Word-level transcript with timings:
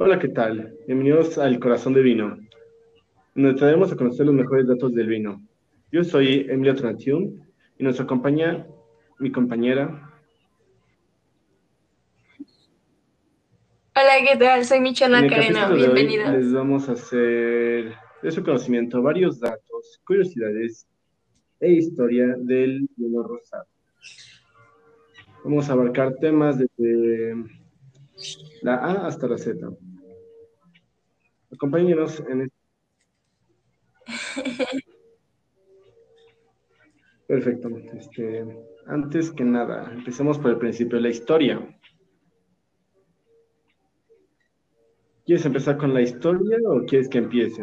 Hola, 0.00 0.20
¿qué 0.20 0.28
tal? 0.28 0.76
Bienvenidos 0.86 1.38
al 1.38 1.58
Corazón 1.58 1.92
de 1.92 2.02
Vino, 2.02 2.38
donde 3.34 3.54
traemos 3.54 3.90
a 3.90 3.96
conocer 3.96 4.26
los 4.26 4.34
mejores 4.36 4.68
datos 4.68 4.94
del 4.94 5.08
vino. 5.08 5.42
Yo 5.90 6.04
soy 6.04 6.46
Emilio 6.48 6.76
Trantium 6.76 7.40
y 7.76 7.82
nos 7.82 7.98
acompaña 7.98 8.64
mi 9.18 9.32
compañera. 9.32 10.08
Hola, 13.96 14.12
¿qué 14.24 14.36
tal? 14.38 14.64
Soy 14.64 14.78
Michona 14.78 15.26
Carena, 15.26 15.68
bienvenida. 15.68 16.30
Les 16.30 16.52
vamos 16.52 16.88
a 16.88 16.92
hacer 16.92 17.92
de 18.22 18.30
su 18.30 18.44
conocimiento 18.44 19.02
varios 19.02 19.40
datos, 19.40 20.00
curiosidades 20.06 20.86
e 21.58 21.72
historia 21.72 22.36
del 22.38 22.88
vino 22.94 23.24
rosado. 23.24 23.66
Vamos 25.42 25.68
a 25.68 25.72
abarcar 25.72 26.14
temas 26.20 26.56
desde 26.56 27.34
la 28.62 28.74
A 28.74 29.06
hasta 29.06 29.28
la 29.28 29.38
Z. 29.38 29.68
Acompáñenos 31.52 32.20
en 32.20 32.42
este. 32.42 32.56
Perfecto. 37.26 37.68
Este, 37.92 38.46
antes 38.86 39.30
que 39.32 39.44
nada, 39.44 39.92
empecemos 39.92 40.38
por 40.38 40.52
el 40.52 40.58
principio 40.58 40.96
de 40.96 41.02
la 41.02 41.10
historia. 41.10 41.60
¿Quieres 45.26 45.44
empezar 45.44 45.76
con 45.76 45.92
la 45.92 46.00
historia 46.00 46.56
o 46.66 46.86
quieres 46.86 47.08
que 47.08 47.18
empiece? 47.18 47.62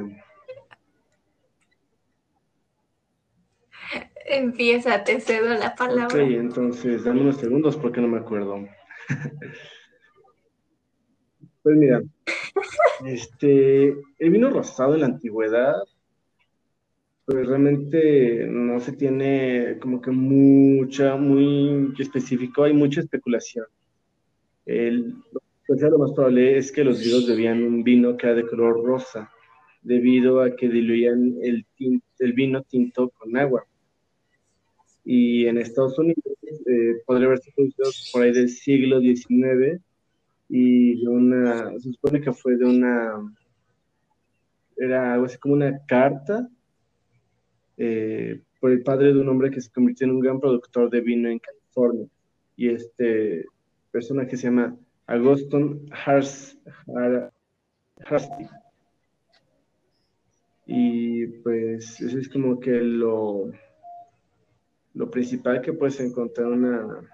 Empieza, 4.28 5.04
te 5.04 5.20
cedo 5.20 5.56
la 5.56 5.76
palabra. 5.76 6.06
Ok, 6.06 6.16
entonces, 6.16 7.04
dame 7.04 7.22
unos 7.22 7.38
segundos 7.38 7.76
porque 7.76 8.02
no 8.02 8.08
me 8.08 8.20
acuerdo. 8.20 8.68
pues 11.66 11.78
mira, 11.78 12.04
este, 13.08 13.88
el 14.20 14.30
vino 14.30 14.52
rosado 14.52 14.94
en 14.94 15.00
la 15.00 15.08
antigüedad, 15.08 15.74
pues 17.26 17.48
realmente 17.48 18.46
no 18.48 18.80
se 18.80 18.92
tiene 18.92 19.80
como 19.82 20.00
que 20.00 20.12
mucha, 20.12 21.16
muy 21.16 21.92
específico, 21.98 22.66
hay 22.66 22.74
mucha 22.74 23.02
especulación. 23.02 23.66
El, 24.68 25.16
pues 25.66 25.82
lo 25.82 25.98
más 25.98 26.12
probable 26.12 26.56
es 26.56 26.72
que 26.72 26.84
los 26.84 27.04
vinos 27.04 27.28
bebían 27.28 27.64
un 27.64 27.84
vino 27.84 28.16
que 28.16 28.28
era 28.28 28.36
de 28.36 28.46
color 28.46 28.86
rosa, 28.86 29.32
debido 29.82 30.42
a 30.42 30.56
que 30.56 30.70
diluían 30.70 31.38
el, 31.42 31.66
el 32.20 32.34
vino 32.34 32.62
tinto 32.62 33.10
con 33.10 33.36
agua. 33.38 33.66
Y 35.04 35.48
en 35.48 35.58
Estados 35.58 35.98
Unidos 35.98 36.22
eh, 36.44 37.02
podría 37.08 37.26
haberse 37.26 37.52
producido 37.56 37.90
por 38.14 38.22
ahí 38.22 38.34
del 38.34 38.50
siglo 38.50 39.00
XIX 39.00 39.82
y 40.50 41.02
de 41.02 41.08
una, 41.08 41.72
se 41.80 41.92
supone 41.92 42.22
que 42.22 42.32
fue 42.32 42.56
de 42.58 42.66
una, 42.66 43.34
era 44.78 45.14
algo 45.14 45.26
así 45.26 45.38
como 45.38 45.56
una 45.56 45.86
carta 45.86 46.48
eh, 47.78 48.42
por 48.60 48.72
el 48.72 48.84
padre 48.84 49.14
de 49.14 49.20
un 49.20 49.30
hombre 49.30 49.52
que 49.52 49.62
se 49.62 49.72
convirtió 49.72 50.06
en 50.06 50.14
un 50.14 50.20
gran 50.20 50.40
productor 50.40 50.90
de 50.90 51.02
vino 51.02 51.30
en 51.30 51.40
California. 51.40 52.08
Y 52.58 52.70
este 52.70 53.46
persona 53.92 54.28
que 54.28 54.38
se 54.38 54.48
llama 54.48 54.76
Agustin 55.08 55.90
Harsty. 56.06 56.58
Y 60.68 61.28
pues 61.44 62.02
eso 62.02 62.18
es 62.18 62.28
como 62.28 62.60
que 62.60 62.72
lo, 62.72 63.52
lo 64.96 65.12
principal 65.12 65.62
que 65.62 65.74
puedes 65.74 66.00
encontrar 66.00 66.48
una 66.48 67.10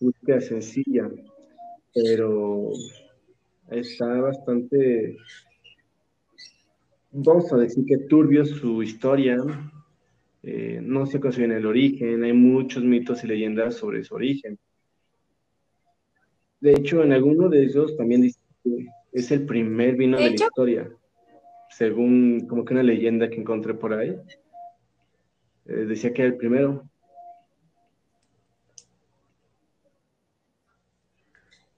búsqueda 0.00 0.40
sencilla 0.40 1.08
pero 1.94 2.70
está 3.70 4.06
bastante, 4.20 5.16
vamos 7.10 7.52
a 7.52 7.56
decir 7.56 7.84
que 7.86 7.98
turbio 8.08 8.44
su 8.44 8.82
historia, 8.82 9.36
eh, 10.42 10.80
no 10.82 11.06
se 11.06 11.18
bien 11.18 11.52
el 11.52 11.66
origen, 11.66 12.24
hay 12.24 12.32
muchos 12.32 12.82
mitos 12.82 13.22
y 13.24 13.28
leyendas 13.28 13.76
sobre 13.76 14.02
su 14.02 14.14
origen. 14.14 14.58
De 16.60 16.72
hecho, 16.72 17.02
en 17.02 17.12
alguno 17.12 17.48
de 17.48 17.64
ellos 17.64 17.96
también 17.96 18.22
dice 18.22 18.38
que 18.62 18.86
es 19.12 19.30
el 19.30 19.44
primer 19.46 19.96
vino 19.96 20.16
de, 20.18 20.30
la 20.30 20.34
historia, 20.34 20.90
según 21.70 22.46
como 22.48 22.64
que 22.64 22.74
una 22.74 22.82
leyenda 22.82 23.28
que 23.28 23.40
encontré 23.40 23.74
por 23.74 23.92
ahí. 23.94 24.16
Eh, 25.66 25.86
decía 25.86 26.12
que 26.12 26.22
era 26.22 26.30
el 26.30 26.36
primero. 26.36 26.88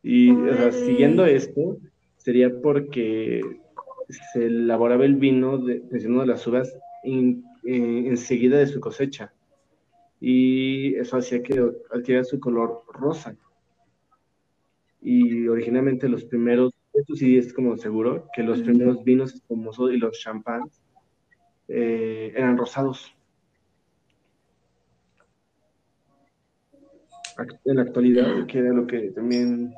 Y 0.04 0.30
siguiendo 0.70 1.24
esto, 1.24 1.78
sería 2.18 2.50
porque 2.60 3.40
se 4.32 4.46
elaboraba 4.46 5.06
el 5.06 5.16
vino 5.16 5.56
de, 5.56 5.80
de 5.80 6.26
las 6.26 6.46
uvas 6.46 6.76
eh, 7.04 7.42
enseguida 7.64 8.58
de 8.58 8.66
su 8.66 8.80
cosecha. 8.80 9.32
Y 10.20 10.94
eso 10.96 11.16
hacía 11.16 11.42
que 11.42 11.58
adquiriera 11.90 12.22
su 12.22 12.38
color 12.38 12.82
rosa. 12.92 13.34
Y 15.00 15.48
originalmente 15.48 16.06
los 16.06 16.26
primeros, 16.26 16.74
esto 16.92 17.14
sí 17.14 17.38
es 17.38 17.54
como 17.54 17.78
seguro, 17.78 18.28
que 18.34 18.42
los 18.42 18.60
primeros 18.60 19.02
vinos 19.04 19.34
espumosos 19.34 19.90
y 19.90 19.96
los 19.96 20.20
champans 20.20 20.82
eh, 21.68 22.30
eran 22.36 22.58
rosados. 22.58 23.10
En 27.64 27.76
la 27.76 27.82
actualidad, 27.82 28.46
que 28.46 28.58
era 28.58 28.74
lo 28.74 28.86
que 28.86 29.10
también 29.10 29.74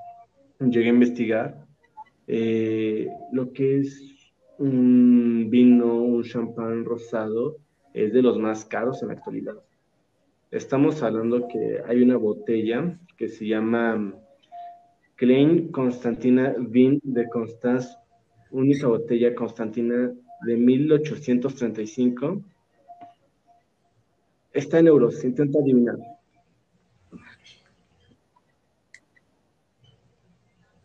llegué 0.60 0.86
a 0.86 0.94
investigar 0.94 1.66
eh, 2.26 3.08
lo 3.32 3.52
que 3.52 3.80
es 3.80 4.32
un 4.58 5.48
vino, 5.50 5.94
un 5.94 6.24
champán 6.24 6.84
rosado, 6.84 7.58
es 7.92 8.12
de 8.12 8.22
los 8.22 8.38
más 8.38 8.64
caros 8.64 9.02
en 9.02 9.08
la 9.08 9.14
actualidad. 9.14 9.54
Estamos 10.50 11.02
hablando 11.02 11.48
que 11.48 11.80
hay 11.86 12.02
una 12.02 12.16
botella 12.16 12.98
que 13.16 13.28
se 13.28 13.46
llama 13.46 14.14
Klein 15.16 15.68
Constantina 15.72 16.54
Vin 16.58 17.00
de 17.02 17.28
Constance, 17.28 17.96
única 18.50 18.86
botella 18.86 19.34
Constantina 19.34 20.12
de 20.46 20.56
1835. 20.56 22.42
Está 24.52 24.78
en 24.78 24.86
euros, 24.86 25.24
intenta 25.24 25.58
adivinar. 25.58 25.96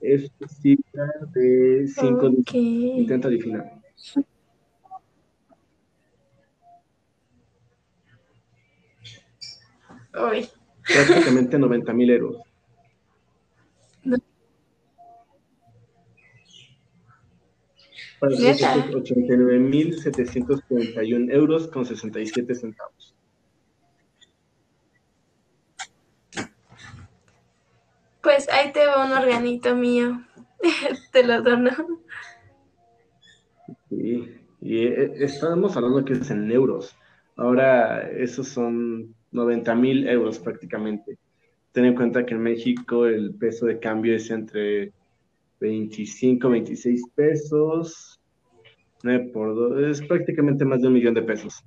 Es 0.01 0.31
cifra 0.62 1.12
de 1.34 1.88
5 1.88 2.31
Intenta 2.53 3.28
adivinar. 3.28 3.81
Prácticamente 10.11 11.57
90 11.57 11.94
mil 11.94 12.09
euros. 12.09 12.41
No. 14.03 14.17
Para 18.19 18.35
89.741 18.35 21.31
euros 21.31 21.67
con 21.67 21.85
67 21.85 22.56
centavos. 22.56 23.16
Pues 28.33 28.47
ahí 28.47 28.71
te 28.71 28.85
va 28.85 29.05
un 29.05 29.11
organito 29.11 29.75
mío. 29.75 30.21
te 31.11 31.21
lo 31.21 31.41
dono. 31.41 31.71
Sí, 33.89 34.37
y 34.61 34.77
eh, 34.77 35.11
estamos 35.17 35.75
hablando 35.75 36.05
que 36.05 36.13
es 36.13 36.31
en 36.31 36.49
euros. 36.49 36.95
Ahora, 37.35 38.09
esos 38.09 38.47
son 38.47 39.13
90 39.31 39.75
mil 39.75 40.07
euros 40.07 40.39
prácticamente. 40.39 41.17
Ten 41.73 41.83
en 41.83 41.93
cuenta 41.93 42.25
que 42.25 42.33
en 42.33 42.41
México 42.41 43.05
el 43.05 43.35
peso 43.35 43.65
de 43.65 43.79
cambio 43.79 44.15
es 44.15 44.31
entre 44.31 44.93
25, 45.59 46.49
26 46.49 47.03
pesos. 47.13 48.22
9 49.03 49.29
por 49.34 49.55
2, 49.55 49.89
es 49.89 50.07
prácticamente 50.07 50.63
más 50.63 50.81
de 50.81 50.87
un 50.87 50.93
millón 50.93 51.16
de 51.16 51.23
pesos. 51.23 51.66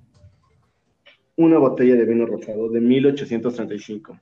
Una 1.35 1.59
botella 1.59 1.93
de 1.93 2.05
vino 2.05 2.25
rosado 2.25 2.69
de 2.69 2.81
1835. 2.81 4.19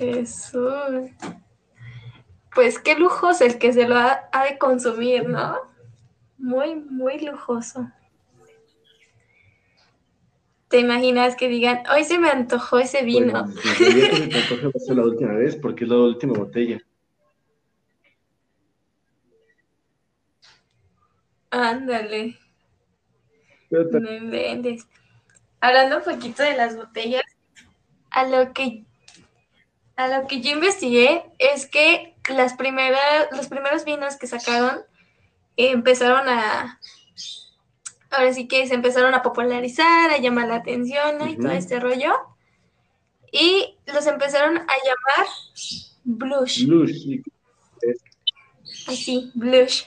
Jesús. 0.00 1.10
Pues 2.54 2.78
qué 2.78 2.96
lujoso 2.96 3.44
el 3.44 3.58
que 3.58 3.72
se 3.72 3.86
lo 3.86 3.96
ha, 3.96 4.28
de 4.48 4.58
consumir, 4.58 5.28
¿no? 5.28 5.56
Muy, 6.38 6.74
muy 6.74 7.20
lujoso. 7.20 7.90
¿Te 10.68 10.80
imaginas 10.80 11.36
que 11.36 11.48
digan, 11.48 11.82
hoy 11.92 12.04
se 12.04 12.18
me 12.18 12.30
antojó 12.30 12.78
ese 12.78 13.02
vino? 13.02 13.44
Bueno, 13.44 14.72
se 14.78 14.94
la 14.94 15.02
última 15.02 15.32
vez 15.34 15.56
porque 15.56 15.84
es 15.84 15.90
la 15.90 15.96
última 15.96 16.32
botella. 16.32 16.80
Ándale. 21.50 22.38
No 23.70 24.12
inventes. 24.12 24.86
Hablando 25.60 25.98
un 25.98 26.04
poquito 26.04 26.42
de 26.42 26.56
las 26.56 26.76
botellas, 26.76 27.24
a 28.10 28.24
lo 28.26 28.52
que 28.52 28.86
a 30.00 30.20
lo 30.20 30.26
que 30.26 30.40
yo 30.40 30.52
investigué 30.52 31.24
es 31.38 31.66
que 31.66 32.14
las 32.30 32.54
primeras, 32.54 33.28
los 33.32 33.48
primeros 33.48 33.84
vinos 33.84 34.16
que 34.16 34.26
sacaron 34.26 34.80
empezaron 35.56 36.26
a, 36.26 36.80
ahora 38.10 38.32
sí 38.32 38.48
que 38.48 38.66
se 38.66 38.74
empezaron 38.74 39.12
a 39.14 39.22
popularizar, 39.22 40.10
a 40.10 40.16
llamar 40.16 40.48
la 40.48 40.56
atención 40.56 41.28
y 41.28 41.36
todo 41.36 41.52
este 41.52 41.78
rollo. 41.80 42.14
Y 43.30 43.78
los 43.86 44.06
empezaron 44.06 44.56
a 44.56 44.62
llamar 44.62 45.26
blush. 46.04 46.66
Blush. 46.66 47.20
Así, 48.88 49.30
blush. 49.34 49.84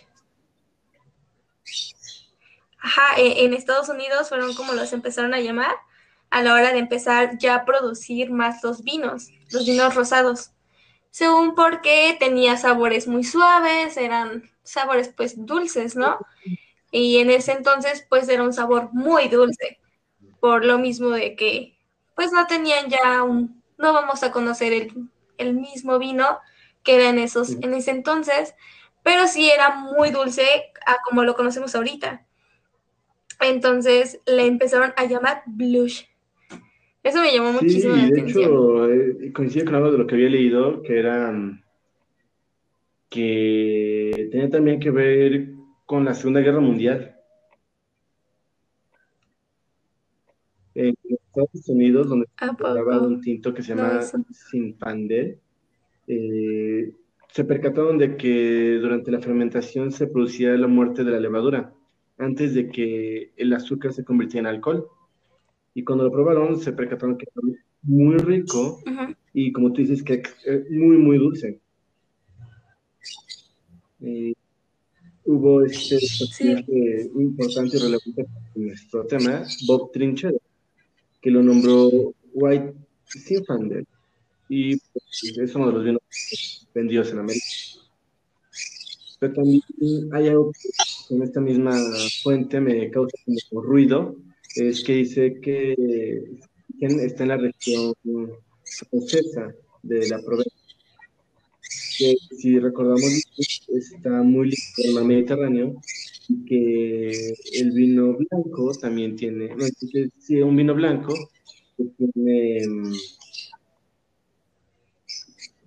Ajá, 2.77 3.19
e, 3.19 3.45
en 3.45 3.53
Estados 3.53 3.89
Unidos 3.89 4.29
fueron 4.29 4.53
como 4.53 4.73
los 4.73 4.93
empezaron 4.93 5.33
a 5.33 5.39
llamar 5.39 5.75
a 6.33 6.41
la 6.41 6.55
hora 6.55 6.71
de 6.73 6.79
empezar 6.79 7.37
ya 7.37 7.55
a 7.55 7.65
producir 7.65 8.31
más 8.31 8.63
los 8.63 8.83
vinos, 8.83 9.29
los 9.53 9.65
vinos 9.65 9.95
rosados. 9.95 10.51
Según 11.11 11.55
porque 11.55 12.17
tenía 12.19 12.57
sabores 12.57 13.07
muy 13.07 13.23
suaves, 13.23 13.97
eran 13.97 14.49
sabores 14.63 15.09
pues 15.15 15.45
dulces, 15.45 15.95
¿no? 15.95 16.19
Y 16.91 17.17
en 17.19 17.29
ese 17.31 17.53
entonces 17.53 18.05
pues 18.09 18.29
era 18.29 18.43
un 18.43 18.53
sabor 18.53 18.89
muy 18.93 19.27
dulce, 19.29 19.79
por 20.39 20.65
lo 20.65 20.77
mismo 20.79 21.09
de 21.11 21.35
que 21.35 21.77
pues 22.15 22.31
no 22.31 22.47
tenían 22.47 22.89
ya 22.89 23.23
un, 23.23 23.63
no 23.77 23.93
vamos 23.93 24.23
a 24.23 24.31
conocer 24.31 24.73
el, 24.73 25.09
el 25.37 25.53
mismo 25.55 25.99
vino 25.99 26.39
que 26.83 26.95
era 26.95 27.09
en, 27.09 27.19
esos, 27.19 27.51
en 27.51 27.73
ese 27.73 27.91
entonces, 27.91 28.55
pero 29.03 29.27
sí 29.27 29.49
era 29.49 29.75
muy 29.75 30.11
dulce 30.11 30.71
a 30.85 30.97
como 31.03 31.23
lo 31.23 31.35
conocemos 31.35 31.75
ahorita. 31.75 32.25
Entonces 33.39 34.19
le 34.25 34.47
empezaron 34.47 34.93
a 34.97 35.05
llamar 35.05 35.43
blush. 35.45 36.05
Eso 37.03 37.21
me 37.21 37.33
llamó 37.33 37.51
muchísimo 37.51 37.95
la 37.95 38.05
atención. 38.05 38.33
De 38.33 38.41
hecho, 38.41 38.89
eh, 38.89 39.33
coincide 39.33 39.65
con 39.65 39.75
algo 39.75 39.91
de 39.91 39.97
lo 39.97 40.07
que 40.07 40.15
había 40.15 40.29
leído, 40.29 40.81
que 40.81 40.99
era 40.99 41.33
que 43.13 44.29
tenía 44.31 44.49
también 44.49 44.79
que 44.79 44.89
ver 44.89 45.49
con 45.85 46.03
la 46.03 46.15
Segunda 46.15 46.39
Guerra 46.39 46.59
Mundial. 46.59 47.15
En 50.73 50.95
Estados 51.07 51.69
Unidos, 51.69 52.09
donde 52.09 52.25
se 52.39 52.45
hablaba 52.45 53.05
un 53.05 53.21
tinto 53.21 53.53
que 53.53 53.61
se 53.61 53.75
llama 53.75 54.01
Sinfandel, 54.01 55.37
eh, 56.07 56.95
se 57.27 57.43
percataron 57.43 57.99
de 57.99 58.17
que 58.17 58.79
durante 58.81 59.11
la 59.11 59.19
fermentación 59.19 59.91
se 59.91 60.07
producía 60.07 60.51
la 60.57 60.67
muerte 60.67 61.03
de 61.03 61.11
la 61.11 61.19
levadura, 61.19 61.71
antes 62.17 62.55
de 62.55 62.69
que 62.69 63.31
el 63.37 63.53
azúcar 63.53 63.93
se 63.93 64.03
convirtiera 64.03 64.49
en 64.49 64.55
alcohol. 64.55 64.87
Y 65.73 65.83
cuando 65.83 66.05
lo 66.05 66.11
probaron, 66.11 66.59
se 66.59 66.73
percataron 66.73 67.17
que 67.17 67.25
era 67.33 67.57
muy 67.83 68.17
rico 68.17 68.81
y, 69.33 69.51
como 69.51 69.71
tú 69.73 69.81
dices, 69.81 70.03
que 70.03 70.21
es 70.45 70.71
muy, 70.71 70.97
muy 70.97 71.17
dulce. 71.17 71.59
hubo 75.25 75.63
este 75.63 75.97
personaje 75.97 77.09
importante 77.15 77.77
y 77.77 77.79
relevante 77.79 78.25
en 78.55 78.67
nuestro 78.67 79.05
tema, 79.05 79.45
Bob 79.65 79.91
Trinchero, 79.91 80.37
que 81.21 81.31
lo 81.31 81.41
nombró 81.41 82.13
White 82.33 82.73
Zinfandel. 83.07 83.87
Y 84.49 84.77
pues, 84.77 85.37
es 85.37 85.55
uno 85.55 85.67
de 85.67 85.73
los 85.73 85.83
vinos 85.83 86.01
vendidos 86.73 87.11
en 87.11 87.19
América. 87.19 87.45
Pero 89.19 89.33
también 89.33 89.61
hay 90.11 90.27
algo 90.27 90.51
que 90.51 91.15
en 91.15 91.23
esta 91.23 91.39
misma 91.39 91.73
fuente 92.21 92.59
me 92.59 92.91
causa 92.91 93.15
como 93.49 93.61
ruido, 93.61 94.17
es 94.55 94.83
que 94.83 94.93
dice 94.93 95.39
que 95.41 95.75
está 96.79 97.23
en 97.23 97.29
la 97.29 97.37
región 97.37 97.93
francesa 98.63 99.53
de 99.81 100.07
la 100.09 100.19
Provenza, 100.21 100.49
que 101.97 102.15
si 102.37 102.59
recordamos 102.59 103.03
está 103.67 104.23
muy 104.23 104.49
ligado 104.49 104.77
en 104.77 104.97
el 104.97 105.05
Mediterráneo 105.05 105.81
y 106.29 106.45
que 106.45 107.33
el 107.53 107.71
vino 107.71 108.15
blanco 108.17 108.71
también 108.79 109.15
tiene, 109.15 109.55
no, 109.55 109.65
sí, 110.19 110.41
un 110.41 110.55
vino 110.55 110.73
blanco 110.73 111.13
que 111.77 111.85
tiene, 111.97 112.61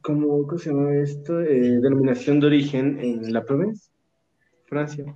¿cómo, 0.00 0.46
¿cómo 0.46 0.58
se 0.58 0.70
llama 0.70 0.94
esto? 0.96 1.40
Eh, 1.40 1.80
denominación 1.80 2.40
de 2.40 2.46
origen 2.46 2.98
en 3.00 3.32
la 3.32 3.44
Provence, 3.44 3.90
Francia. 4.66 5.14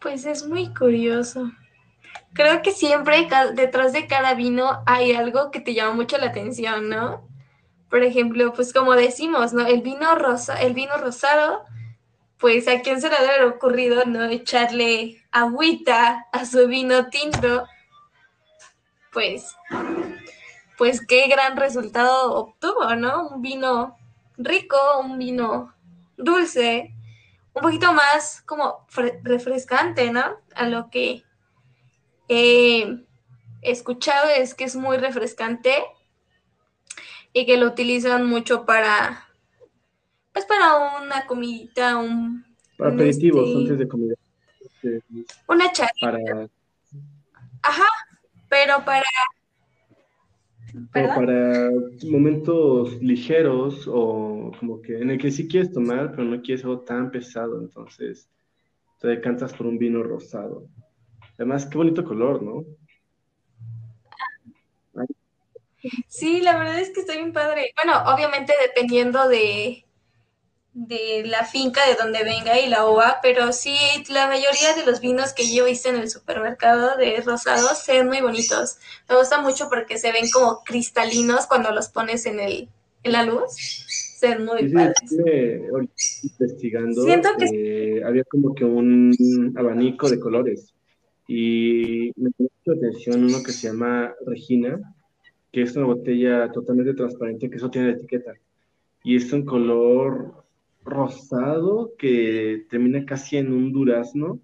Pues 0.00 0.26
es 0.26 0.46
muy 0.46 0.72
curioso. 0.74 1.50
Creo 2.34 2.62
que 2.62 2.72
siempre 2.72 3.28
detrás 3.54 3.92
de 3.92 4.06
cada 4.06 4.34
vino 4.34 4.82
hay 4.86 5.12
algo 5.12 5.50
que 5.50 5.60
te 5.60 5.72
llama 5.72 5.94
mucho 5.94 6.18
la 6.18 6.26
atención, 6.26 6.88
¿no? 6.88 7.28
Por 7.88 8.02
ejemplo, 8.02 8.52
pues 8.52 8.72
como 8.72 8.94
decimos, 8.94 9.52
¿no? 9.52 9.66
El 9.66 9.82
vino 9.82 10.14
rosa, 10.16 10.60
el 10.60 10.74
vino 10.74 10.96
rosado, 10.96 11.64
pues 12.38 12.68
a 12.68 12.80
quién 12.80 13.00
se 13.00 13.08
le 13.08 13.16
ha 13.16 13.46
ocurrido 13.46 14.04
no 14.04 14.24
echarle 14.24 15.24
agüita 15.30 16.26
a 16.32 16.44
su 16.44 16.66
vino 16.66 17.08
tinto. 17.08 17.66
Pues, 19.12 19.56
pues 20.76 21.06
qué 21.06 21.28
gran 21.28 21.56
resultado 21.56 22.34
obtuvo, 22.34 22.94
¿no? 22.96 23.28
Un 23.28 23.42
vino 23.42 23.96
rico, 24.36 24.76
un 25.00 25.18
vino 25.18 25.73
dulce, 26.16 26.94
un 27.52 27.62
poquito 27.62 27.92
más 27.92 28.42
como 28.42 28.86
refrescante, 29.22 30.10
¿no? 30.10 30.36
A 30.54 30.68
lo 30.68 30.90
que 30.90 31.24
he 32.28 33.04
escuchado 33.62 34.28
es 34.28 34.54
que 34.54 34.64
es 34.64 34.76
muy 34.76 34.96
refrescante 34.96 35.84
y 37.32 37.46
que 37.46 37.56
lo 37.56 37.66
utilizan 37.66 38.26
mucho 38.26 38.64
para, 38.64 39.26
pues 40.32 40.44
para 40.44 41.00
una 41.02 41.26
comidita, 41.26 41.96
un... 41.96 42.44
Para 42.76 42.92
aperitivos, 42.92 43.46
este, 43.46 43.58
antes 43.58 43.78
de 43.78 43.88
comida. 43.88 44.14
Una 45.48 45.72
charla. 45.72 45.92
Para... 46.00 46.48
Ajá, 47.62 47.88
pero 48.48 48.84
para 48.84 49.04
para 50.92 51.70
momentos 52.10 53.00
ligeros 53.02 53.86
o 53.86 54.52
como 54.58 54.80
que 54.82 54.98
en 54.98 55.10
el 55.10 55.18
que 55.18 55.30
sí 55.30 55.48
quieres 55.48 55.72
tomar, 55.72 56.10
pero 56.10 56.24
no 56.24 56.42
quieres 56.42 56.64
algo 56.64 56.80
tan 56.80 57.10
pesado, 57.10 57.60
entonces 57.60 58.28
te 59.00 59.08
decantas 59.08 59.52
por 59.52 59.66
un 59.66 59.78
vino 59.78 60.02
rosado. 60.02 60.66
Además, 61.36 61.66
qué 61.66 61.78
bonito 61.78 62.04
color, 62.04 62.42
¿no? 62.42 62.64
Sí, 66.08 66.40
la 66.40 66.56
verdad 66.56 66.80
es 66.80 66.90
que 66.90 67.00
está 67.00 67.14
bien 67.14 67.32
padre. 67.32 67.72
Bueno, 67.76 68.02
obviamente 68.06 68.54
dependiendo 68.66 69.28
de, 69.28 69.83
de 70.74 71.22
la 71.24 71.44
finca 71.44 71.80
de 71.88 71.94
donde 71.94 72.24
venga 72.24 72.58
y 72.58 72.68
la 72.68 72.86
uva, 72.86 73.20
pero 73.22 73.52
sí, 73.52 73.76
la 74.10 74.26
mayoría 74.26 74.74
de 74.76 74.84
los 74.84 75.00
vinos 75.00 75.32
que 75.32 75.54
yo 75.54 75.68
hice 75.68 75.88
en 75.88 75.96
el 75.96 76.10
supermercado 76.10 76.96
de 76.96 77.20
rosados 77.20 77.78
se 77.78 77.92
ven 77.92 78.08
muy 78.08 78.20
bonitos. 78.20 78.78
Me 79.08 79.16
gusta 79.16 79.40
mucho 79.40 79.68
porque 79.68 79.98
se 79.98 80.10
ven 80.10 80.28
como 80.32 80.64
cristalinos 80.64 81.46
cuando 81.46 81.70
los 81.70 81.88
pones 81.88 82.26
en, 82.26 82.40
el, 82.40 82.68
en 83.04 83.12
la 83.12 83.22
luz. 83.22 83.52
Se 84.18 84.30
ven 84.30 84.44
muy 84.44 84.68
sí, 85.94 86.28
investigando, 86.28 87.04
Siento 87.04 87.28
que... 87.38 87.98
Eh, 87.98 88.04
había 88.04 88.24
como 88.24 88.54
que 88.54 88.64
un 88.64 89.54
abanico 89.56 90.10
de 90.10 90.18
colores 90.18 90.74
y 91.28 92.12
me 92.16 92.30
llamó 92.36 92.50
mucho 92.58 92.72
atención 92.72 93.24
uno 93.24 93.42
que 93.44 93.52
se 93.52 93.68
llama 93.68 94.12
Regina, 94.26 94.80
que 95.52 95.62
es 95.62 95.76
una 95.76 95.86
botella 95.86 96.50
totalmente 96.50 96.94
transparente, 96.94 97.48
que 97.48 97.56
eso 97.56 97.70
tiene 97.70 97.88
la 97.88 97.94
etiqueta. 97.94 98.32
Y 99.04 99.16
es 99.16 99.32
un 99.32 99.44
color 99.44 100.43
rosado 100.84 101.92
que 101.98 102.66
termina 102.68 103.04
casi 103.04 103.36
en 103.36 103.52
un 103.52 103.72
durazno, 103.72 104.38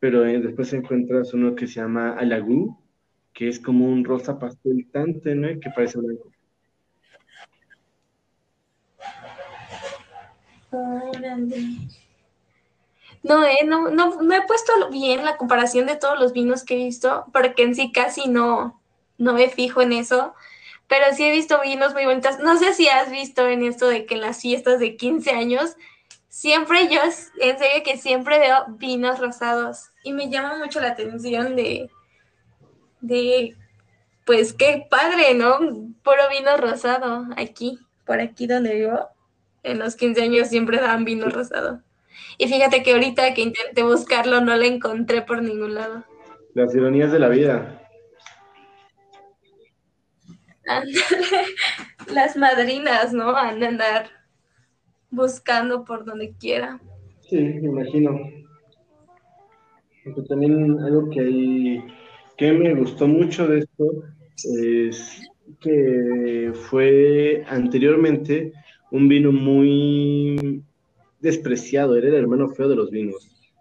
pero 0.00 0.26
eh, 0.26 0.40
después 0.40 0.72
encuentras 0.72 1.32
uno 1.32 1.54
que 1.54 1.66
se 1.66 1.80
llama 1.80 2.12
alagú, 2.12 2.78
que 3.32 3.48
es 3.48 3.60
como 3.60 3.86
un 3.86 4.04
rosa 4.04 4.38
pastel 4.38 4.88
tan 4.92 5.20
tenue 5.20 5.60
que 5.60 5.70
parece 5.70 5.98
blanco. 5.98 6.30
No, 13.22 13.44
eh, 13.44 13.64
no, 13.66 13.90
no, 13.90 14.22
no 14.22 14.34
he 14.34 14.46
puesto 14.46 14.72
bien 14.90 15.24
la 15.24 15.36
comparación 15.36 15.86
de 15.86 15.96
todos 15.96 16.18
los 16.18 16.32
vinos 16.32 16.64
que 16.64 16.74
he 16.74 16.84
visto, 16.84 17.26
porque 17.32 17.62
en 17.62 17.74
sí 17.74 17.90
casi 17.92 18.28
no, 18.28 18.80
no 19.18 19.34
me 19.34 19.48
fijo 19.48 19.82
en 19.82 19.92
eso 19.92 20.34
pero 20.88 21.04
sí 21.14 21.24
he 21.24 21.30
visto 21.30 21.60
vinos 21.62 21.92
muy 21.92 22.06
bonitos. 22.06 22.38
No 22.38 22.58
sé 22.58 22.72
si 22.72 22.88
has 22.88 23.10
visto 23.10 23.46
en 23.46 23.62
esto 23.62 23.88
de 23.88 24.06
que 24.06 24.14
en 24.14 24.22
las 24.22 24.40
fiestas 24.40 24.80
de 24.80 24.96
15 24.96 25.30
años, 25.30 25.76
siempre 26.28 26.88
yo, 26.88 27.00
en 27.40 27.58
serio 27.58 27.82
que 27.84 27.98
siempre 27.98 28.38
veo 28.38 28.64
vinos 28.78 29.18
rosados 29.18 29.90
y 30.02 30.12
me 30.12 30.30
llama 30.30 30.58
mucho 30.58 30.80
la 30.80 30.88
atención 30.88 31.56
de, 31.56 31.90
de, 33.02 33.54
pues 34.24 34.54
qué 34.54 34.86
padre, 34.90 35.34
¿no? 35.34 35.58
Puro 36.02 36.22
vino 36.30 36.56
rosado 36.56 37.26
aquí, 37.36 37.78
por 38.06 38.20
aquí 38.20 38.46
donde 38.46 38.74
vivo. 38.74 39.08
En 39.62 39.78
los 39.78 39.96
15 39.96 40.22
años 40.22 40.48
siempre 40.48 40.80
dan 40.80 41.04
vino 41.04 41.28
rosado. 41.28 41.82
Y 42.38 42.48
fíjate 42.48 42.82
que 42.82 42.92
ahorita 42.92 43.34
que 43.34 43.42
intenté 43.42 43.82
buscarlo 43.82 44.40
no 44.40 44.56
lo 44.56 44.64
encontré 44.64 45.20
por 45.20 45.42
ningún 45.42 45.74
lado. 45.74 46.04
Las 46.54 46.74
ironías 46.74 47.12
de 47.12 47.18
la 47.18 47.28
vida. 47.28 47.87
Las 52.12 52.36
madrinas, 52.36 53.12
¿no? 53.12 53.32
Van 53.32 53.62
andar 53.62 54.06
buscando 55.10 55.84
por 55.84 56.04
donde 56.04 56.34
quiera. 56.38 56.80
Sí, 57.28 57.36
me 57.36 57.68
imagino. 57.68 58.18
también 60.28 60.78
algo 60.80 61.10
que, 61.10 61.82
que 62.36 62.52
me 62.52 62.74
gustó 62.74 63.06
mucho 63.06 63.46
de 63.46 63.60
esto 63.60 63.84
es 64.44 65.28
que 65.60 66.52
fue 66.70 67.44
anteriormente 67.48 68.52
un 68.90 69.08
vino 69.08 69.32
muy 69.32 70.62
despreciado, 71.20 71.96
era 71.96 72.08
el 72.08 72.14
hermano 72.14 72.48
feo 72.48 72.68
de 72.68 72.76
los 72.76 72.90
vinos. 72.90 73.52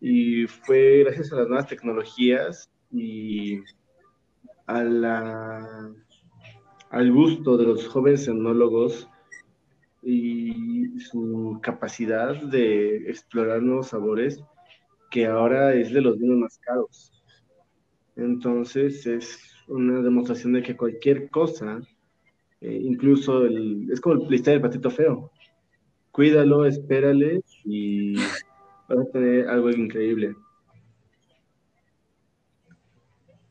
Y 0.00 0.46
fue 0.46 1.04
gracias 1.04 1.32
a 1.32 1.36
las 1.36 1.48
nuevas 1.48 1.68
tecnologías 1.68 2.70
y 2.92 3.60
a 4.66 4.82
la, 4.82 5.94
al 6.96 7.12
gusto 7.12 7.58
de 7.58 7.66
los 7.66 7.86
jóvenes 7.88 8.26
enólogos 8.26 9.06
y 10.02 10.98
su 10.98 11.58
capacidad 11.62 12.34
de 12.34 13.10
explorar 13.10 13.60
nuevos 13.60 13.88
sabores, 13.88 14.42
que 15.10 15.26
ahora 15.26 15.74
es 15.74 15.92
de 15.92 16.00
los 16.00 16.18
vinos 16.18 16.38
más 16.38 16.58
caros. 16.58 17.12
Entonces 18.16 19.06
es 19.06 19.38
una 19.68 20.00
demostración 20.00 20.54
de 20.54 20.62
que 20.62 20.74
cualquier 20.74 21.28
cosa, 21.28 21.82
eh, 22.62 22.80
incluso 22.82 23.44
el, 23.44 23.90
es 23.92 24.00
como 24.00 24.14
la 24.14 24.34
historia 24.34 24.58
del 24.58 24.62
patito 24.62 24.90
feo. 24.90 25.30
Cuídalo, 26.12 26.64
espérale 26.64 27.42
y 27.62 28.14
vas 28.88 29.00
a 29.06 29.10
tener 29.12 29.48
algo 29.50 29.68
increíble. 29.68 30.34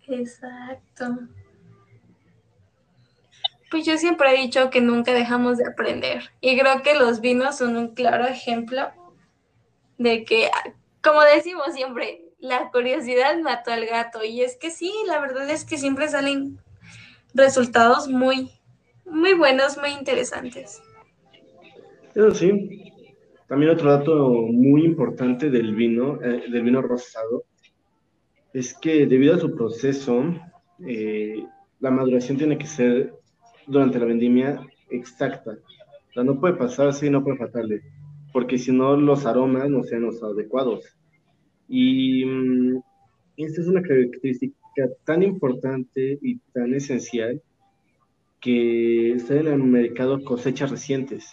Exacto. 0.08 1.28
Pues 3.76 3.86
yo 3.86 3.98
siempre 3.98 4.30
he 4.30 4.42
dicho 4.42 4.70
que 4.70 4.80
nunca 4.80 5.12
dejamos 5.12 5.58
de 5.58 5.68
aprender 5.68 6.30
y 6.40 6.58
creo 6.58 6.82
que 6.82 6.96
los 6.96 7.20
vinos 7.20 7.58
son 7.58 7.76
un 7.76 7.94
claro 7.94 8.26
ejemplo 8.26 8.84
de 9.98 10.24
que, 10.24 10.48
como 11.04 11.20
decimos 11.24 11.74
siempre, 11.74 12.22
la 12.40 12.72
curiosidad 12.72 13.38
mató 13.40 13.74
al 13.74 13.86
gato. 13.86 14.24
Y 14.24 14.44
es 14.44 14.56
que 14.56 14.72
sí, 14.72 14.94
la 15.08 15.20
verdad 15.20 15.50
es 15.50 15.66
que 15.66 15.78
siempre 15.78 16.08
salen 16.08 16.58
resultados 17.34 18.08
muy, 18.08 18.50
muy 19.06 19.34
buenos, 19.34 19.78
muy 19.78 19.90
interesantes. 19.90 20.82
Eso 22.14 22.32
sí. 22.32 22.94
También 23.50 23.72
otro 23.72 23.92
dato 23.92 24.16
muy 24.54 24.86
importante 24.86 25.50
del 25.50 25.76
vino, 25.76 26.18
eh, 26.24 26.46
del 26.50 26.64
vino 26.64 26.82
rosado, 26.82 27.44
es 28.54 28.74
que 28.74 29.06
debido 29.06 29.36
a 29.36 29.40
su 29.40 29.54
proceso, 29.54 30.24
eh, 30.88 31.46
la 31.82 31.92
maduración 31.92 32.38
tiene 32.38 32.58
que 32.58 32.68
ser 32.68 33.25
durante 33.68 34.00
la 34.00 34.06
vendimia 34.06 34.62
exacta. 34.90 35.52
O 36.10 36.14
sea, 36.14 36.24
no 36.24 36.40
puede 36.40 36.56
pasar 36.56 36.88
así, 36.88 37.10
no 37.10 37.24
puede 37.24 37.38
faltarle, 37.38 37.82
porque 38.32 38.58
si 38.58 38.72
no 38.72 38.96
los 38.96 39.26
aromas 39.26 39.70
no 39.70 39.84
sean 39.84 40.04
los 40.04 40.22
adecuados. 40.24 40.86
Y 41.68 42.26
mm, 42.26 42.82
esta 43.38 43.62
es 43.62 43.68
una 43.68 43.82
característica 43.82 44.56
tan 45.04 45.24
importante 45.24 46.18
y 46.22 46.40
tan 46.54 46.74
esencial 46.74 47.42
que 48.40 49.14
está 49.14 49.36
en 49.36 49.48
el 49.48 49.64
mercado 49.64 50.24
cosechas 50.24 50.70
recientes. 50.72 51.32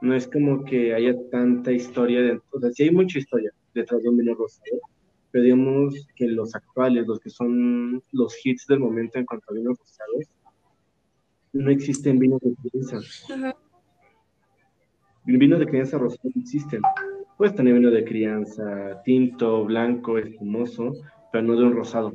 No 0.00 0.14
es 0.14 0.26
como 0.26 0.64
que 0.64 0.94
haya 0.94 1.14
tanta 1.30 1.72
historia, 1.72 2.20
de, 2.20 2.40
o 2.50 2.60
sea, 2.60 2.70
sí 2.72 2.84
hay 2.84 2.90
mucha 2.90 3.18
historia 3.18 3.50
detrás 3.74 4.02
de 4.02 4.08
un 4.08 4.16
vino 4.16 4.34
rosado, 4.34 4.80
pero 5.30 5.44
digamos 5.44 6.06
que 6.16 6.26
los 6.26 6.54
actuales, 6.54 7.06
los 7.06 7.20
que 7.20 7.30
son 7.30 8.02
los 8.12 8.34
hits 8.44 8.66
del 8.66 8.80
momento 8.80 9.18
en 9.18 9.26
cuanto 9.26 9.46
a 9.50 9.54
vinos 9.54 9.78
rosados, 9.78 10.26
no 11.56 11.70
existen 11.70 12.18
vinos 12.18 12.40
de 12.40 12.54
crianza. 12.54 12.98
Vinos 15.24 15.58
de 15.58 15.66
crianza 15.66 15.98
rosado 15.98 16.30
no 16.34 16.40
existen. 16.40 16.82
Puedes 17.36 17.54
tener 17.54 17.74
vino 17.74 17.90
de 17.90 18.04
crianza 18.04 19.02
tinto, 19.04 19.64
blanco, 19.64 20.18
espumoso, 20.18 20.92
pero 21.32 21.44
no 21.44 21.56
de 21.56 21.64
un 21.64 21.74
rosado. 21.74 22.14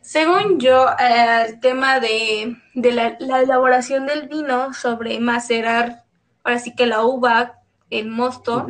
Según 0.00 0.60
yo, 0.60 0.86
eh, 1.00 1.46
el 1.48 1.60
tema 1.60 1.98
de, 2.00 2.56
la, 2.74 3.40
elaboración 3.40 4.06
del 4.06 4.28
vino 4.28 4.72
sobre 4.72 5.18
macerar, 5.18 6.04
ahora 6.44 6.58
sí 6.58 6.74
que 6.74 6.86
la 6.86 7.02
uva, 7.04 7.60
el 7.90 8.08
mosto, 8.08 8.66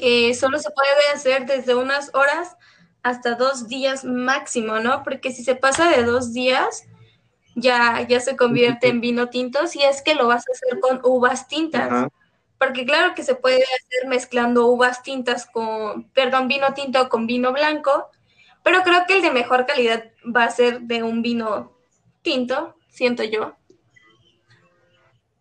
eh, 0.00 0.34
solo 0.34 0.58
se 0.58 0.70
puede 0.70 0.90
hacer 1.14 1.46
desde 1.46 1.74
unas 1.74 2.12
horas 2.14 2.56
hasta 3.02 3.34
dos 3.34 3.68
días 3.68 4.04
máximo, 4.04 4.80
¿no? 4.80 5.02
Porque 5.02 5.32
si 5.32 5.44
se 5.44 5.54
pasa 5.54 5.90
de 5.90 6.04
dos 6.04 6.32
días, 6.32 6.86
ya, 7.54 8.06
ya 8.08 8.20
se 8.20 8.36
convierte 8.36 8.88
en 8.88 9.00
vino 9.00 9.28
tinto 9.28 9.66
si 9.66 9.82
es 9.82 10.02
que 10.02 10.14
lo 10.14 10.26
vas 10.26 10.44
a 10.48 10.52
hacer 10.52 10.80
con 10.80 11.00
uvas 11.04 11.48
tintas. 11.48 12.08
Porque 12.58 12.84
claro 12.84 13.14
que 13.14 13.22
se 13.22 13.34
puede 13.34 13.62
hacer 13.62 14.08
mezclando 14.08 14.66
uvas 14.66 15.02
tintas 15.02 15.46
con, 15.46 16.08
perdón, 16.10 16.48
vino 16.48 16.74
tinto 16.74 17.08
con 17.08 17.26
vino 17.26 17.52
blanco, 17.52 18.10
pero 18.64 18.82
creo 18.82 19.04
que 19.06 19.16
el 19.16 19.22
de 19.22 19.30
mejor 19.30 19.64
calidad 19.66 20.10
va 20.24 20.44
a 20.44 20.50
ser 20.50 20.80
de 20.82 21.02
un 21.02 21.22
vino 21.22 21.72
tinto, 22.22 22.74
siento 22.88 23.22
yo. 23.22 23.54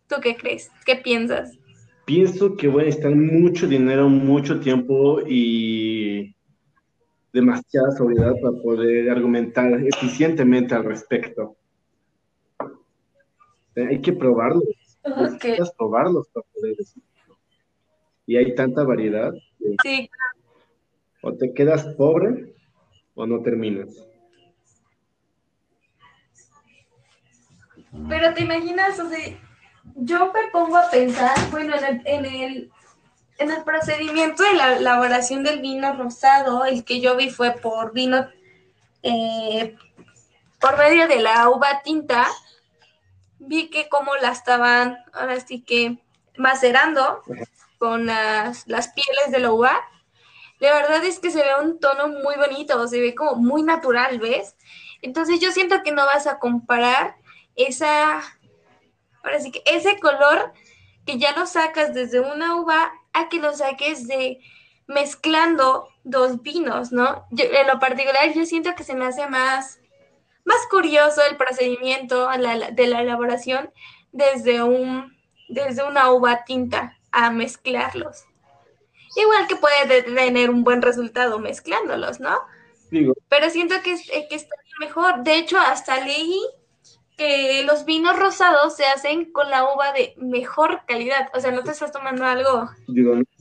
¿Tú 0.07 0.17
qué 0.21 0.37
crees? 0.37 0.71
¿Qué 0.85 0.95
piensas? 0.95 1.57
Pienso 2.05 2.55
que 2.55 2.69
voy 2.69 2.85
a 2.85 2.89
estar 2.89 3.13
mucho 3.13 3.67
dinero, 3.67 4.07
mucho 4.07 4.59
tiempo 4.59 5.19
y 5.27 6.36
demasiada 7.33 7.91
sobriedad 7.91 8.33
para 8.41 8.57
poder 8.61 9.09
argumentar 9.09 9.71
eficientemente 9.85 10.75
al 10.75 10.83
respecto. 10.83 11.55
Hay 13.75 14.01
que 14.01 14.13
probarlos. 14.13 14.63
Okay. 15.03 15.57
probarlos 15.77 16.27
para 16.29 16.45
poder 16.53 16.75
decirlo. 16.75 17.07
Y 18.25 18.35
hay 18.35 18.55
tanta 18.55 18.83
variedad. 18.83 19.33
sí. 19.83 20.09
O 21.21 21.33
te 21.33 21.53
quedas 21.53 21.85
pobre 21.95 22.53
o 23.15 23.25
no 23.25 23.41
terminas. 23.41 24.07
Pero 28.07 28.33
te 28.33 28.43
imaginas, 28.43 28.99
o 28.99 29.09
sea, 29.09 29.37
yo 29.95 30.31
me 30.31 30.51
pongo 30.51 30.77
a 30.77 30.89
pensar, 30.89 31.35
bueno, 31.51 31.73
en 31.75 31.85
el, 31.85 32.01
en 32.05 32.25
el, 32.25 32.71
en 33.37 33.51
el 33.51 33.63
procedimiento 33.63 34.43
de 34.43 34.53
la 34.53 34.77
elaboración 34.77 35.43
del 35.43 35.61
vino 35.61 35.93
rosado, 35.93 36.65
el 36.65 36.83
que 36.83 36.99
yo 36.99 37.15
vi 37.15 37.29
fue 37.29 37.51
por 37.51 37.93
vino, 37.93 38.27
eh, 39.03 39.75
por 40.59 40.77
medio 40.77 41.07
de 41.07 41.19
la 41.19 41.49
uva 41.49 41.81
tinta, 41.83 42.27
vi 43.39 43.69
que 43.69 43.89
como 43.89 44.15
la 44.15 44.31
estaban, 44.31 44.97
ahora 45.13 45.39
sí 45.39 45.61
que 45.61 45.97
macerando 46.37 47.21
con 47.77 48.07
las, 48.07 48.65
pieles 48.65 49.31
de 49.31 49.39
la 49.39 49.51
uva. 49.51 49.87
La 50.59 50.73
verdad 50.73 51.03
es 51.03 51.19
que 51.19 51.29
se 51.29 51.43
ve 51.43 51.61
un 51.61 51.79
tono 51.79 52.07
muy 52.07 52.35
bonito, 52.35 52.87
se 52.87 52.99
ve 52.99 53.13
como 53.13 53.35
muy 53.35 53.61
natural, 53.61 54.19
¿ves? 54.19 54.55
Entonces 55.03 55.39
yo 55.39 55.51
siento 55.51 55.83
que 55.83 55.91
no 55.91 56.05
vas 56.05 56.25
a 56.25 56.39
comparar 56.39 57.15
esa, 57.55 58.23
ahora 59.23 59.39
sí 59.39 59.51
que 59.51 59.61
ese 59.65 59.99
color 59.99 60.53
que 61.05 61.19
ya 61.19 61.33
lo 61.33 61.45
sacas 61.45 61.93
desde 61.93 62.19
una 62.19 62.55
uva 62.55 62.91
a 63.13 63.29
que 63.29 63.39
lo 63.39 63.53
saques 63.53 64.07
de 64.07 64.39
mezclando 64.87 65.89
dos 66.03 66.41
vinos, 66.41 66.91
¿no? 66.91 67.25
en 67.37 67.67
lo 67.67 67.79
particular 67.79 68.33
yo 68.33 68.45
siento 68.45 68.73
que 68.75 68.83
se 68.83 68.95
me 68.95 69.05
hace 69.05 69.27
más 69.27 69.79
más 70.47 70.65
curioso 70.71 71.21
el 71.29 71.35
procedimiento 71.35 72.29
de 72.29 72.87
la 72.87 73.01
elaboración 73.01 73.69
desde, 74.13 74.63
un, 74.63 75.13
desde 75.49 75.83
una 75.83 76.09
uva 76.11 76.45
tinta 76.45 76.97
a 77.11 77.29
mezclarlos. 77.31 78.23
Igual 79.17 79.47
que 79.47 79.57
puede 79.57 80.03
tener 80.03 80.49
un 80.49 80.63
buen 80.63 80.81
resultado 80.81 81.37
mezclándolos, 81.39 82.21
¿no? 82.21 82.39
Pero 83.27 83.49
siento 83.49 83.75
que, 83.83 83.97
que 84.29 84.35
está 84.35 84.55
mejor. 84.79 85.23
De 85.23 85.35
hecho, 85.35 85.57
hasta 85.59 85.99
leí 85.99 86.39
que 87.17 87.63
los 87.65 87.83
vinos 87.85 88.17
rosados 88.17 88.75
se 88.75 88.85
hacen 88.85 89.31
con 89.31 89.49
la 89.49 89.63
uva 89.63 89.91
de 89.91 90.13
mejor 90.17 90.81
calidad. 90.87 91.29
O 91.33 91.39
sea, 91.39 91.51
no 91.51 91.63
te 91.63 91.71
estás 91.71 91.91
tomando 91.91 92.23
algo 92.23 92.69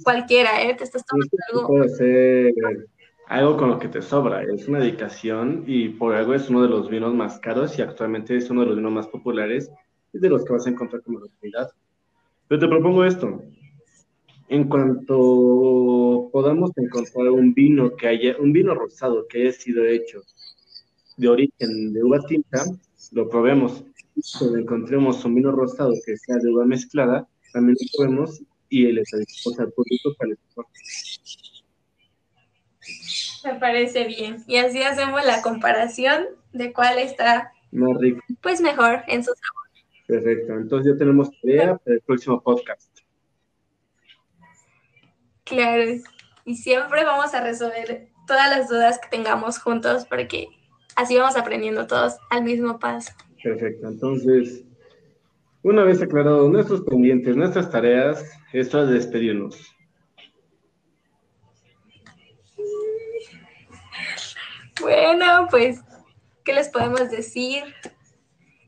cualquiera, 0.02 0.62
¿eh? 0.62 0.74
Te 0.74 0.84
estás 0.84 1.04
tomando 1.04 1.30
algo. 1.50 1.68
Puede 1.68 1.88
ser 1.90 2.54
algo 3.28 3.56
con 3.56 3.70
lo 3.70 3.78
que 3.78 3.88
te 3.88 4.00
sobra. 4.00 4.42
Es 4.42 4.66
una 4.66 4.80
dedicación 4.80 5.64
y 5.66 5.90
por 5.90 6.14
algo 6.14 6.34
es 6.34 6.48
uno 6.48 6.62
de 6.62 6.68
los 6.68 6.88
vinos 6.88 7.14
más 7.14 7.38
caros 7.38 7.78
y 7.78 7.82
actualmente 7.82 8.36
es 8.36 8.48
uno 8.50 8.62
de 8.62 8.68
los 8.68 8.76
vinos 8.76 8.92
más 8.92 9.08
populares 9.08 9.70
y 10.12 10.18
de 10.18 10.28
los 10.30 10.44
que 10.44 10.54
vas 10.54 10.66
a 10.66 10.70
encontrar 10.70 11.02
como 11.02 11.20
calidad. 11.40 11.70
Pero 12.48 12.60
te 12.60 12.68
propongo 12.68 13.04
esto. 13.04 13.42
En 14.48 14.68
cuanto 14.68 16.30
podamos 16.32 16.70
encontrar 16.76 17.28
un 17.30 17.52
vino 17.52 17.94
que 17.96 18.06
haya, 18.08 18.36
un 18.38 18.52
vino 18.52 18.74
rosado 18.74 19.26
que 19.28 19.42
haya 19.42 19.52
sido 19.52 19.84
hecho 19.84 20.22
de 21.16 21.28
origen 21.28 21.92
de 21.92 22.04
uva 22.04 22.20
tinta, 22.28 22.64
lo 23.12 23.28
probemos. 23.28 23.84
donde 24.40 24.62
encontremos 24.62 25.24
un 25.24 25.34
vino 25.34 25.52
rosado 25.52 25.92
que 26.04 26.16
sea 26.16 26.36
de 26.36 26.50
uva 26.50 26.64
mezclada, 26.64 27.28
también 27.52 27.76
lo 27.80 27.86
podemos 27.96 28.42
y 28.68 28.86
el 28.86 28.98
estaremos 28.98 29.60
al 29.60 29.72
público 29.72 30.14
para 30.18 30.30
el 30.32 30.38
Me 33.44 33.60
parece 33.60 34.06
bien. 34.06 34.44
Y 34.46 34.56
así 34.56 34.82
hacemos 34.82 35.24
la 35.24 35.42
comparación 35.42 36.24
de 36.52 36.72
cuál 36.72 36.98
está 36.98 37.52
más 37.70 37.96
rico. 37.98 38.22
Pues 38.40 38.60
mejor 38.60 39.02
en 39.06 39.22
su 39.22 39.32
sabor. 39.34 39.66
Perfecto. 40.06 40.54
Entonces 40.54 40.92
ya 40.92 40.98
tenemos 40.98 41.30
idea 41.42 41.76
para 41.76 41.96
el 41.96 42.00
próximo 42.02 42.40
podcast. 42.40 42.90
Claro. 45.44 45.84
Y 46.44 46.56
siempre 46.56 47.04
vamos 47.04 47.34
a 47.34 47.42
resolver 47.42 48.08
todas 48.26 48.50
las 48.50 48.68
dudas 48.68 48.98
que 48.98 49.08
tengamos 49.08 49.58
juntos 49.58 50.04
porque 50.06 50.48
así 50.96 51.16
vamos 51.16 51.36
aprendiendo 51.36 51.86
todos 51.86 52.16
al 52.30 52.42
mismo 52.42 52.78
paso. 52.78 53.12
Perfecto. 53.42 53.86
Entonces, 53.86 54.64
una 55.62 55.84
vez 55.84 56.02
aclarados 56.02 56.50
nuestros 56.50 56.80
pendientes, 56.82 57.36
nuestras 57.36 57.70
tareas, 57.70 58.24
esto 58.52 58.82
es 58.82 58.88
despedirnos. 58.88 59.76
Bueno, 64.80 65.48
pues, 65.50 65.80
¿qué 66.44 66.52
les 66.52 66.68
podemos 66.68 67.10
decir? 67.10 67.64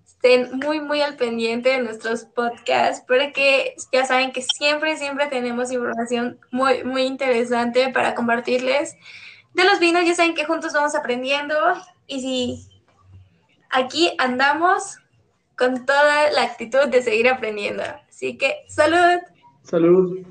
Estén 0.04 0.58
muy, 0.58 0.80
muy 0.80 1.00
al 1.00 1.16
pendiente 1.16 1.68
de 1.68 1.82
nuestros 1.82 2.24
podcasts, 2.24 3.04
porque 3.06 3.74
ya 3.92 4.04
saben 4.04 4.32
que 4.32 4.42
siempre, 4.42 4.96
siempre 4.96 5.26
tenemos 5.26 5.70
información 5.70 6.40
muy, 6.50 6.82
muy 6.82 7.02
interesante 7.02 7.90
para 7.92 8.14
compartirles. 8.14 8.96
De 9.54 9.64
los 9.64 9.78
vinos, 9.78 10.04
ya 10.04 10.14
saben 10.14 10.34
que 10.34 10.44
juntos 10.44 10.72
vamos 10.72 10.96
aprendiendo 10.96 11.54
y 12.08 12.20
si 12.20 12.82
aquí 13.70 14.10
andamos 14.18 14.98
con 15.56 15.86
toda 15.86 16.30
la 16.30 16.42
actitud 16.42 16.88
de 16.88 17.02
seguir 17.02 17.28
aprendiendo. 17.28 17.82
Así 18.08 18.36
que, 18.36 18.64
salud. 18.68 19.20
Salud. 19.62 20.26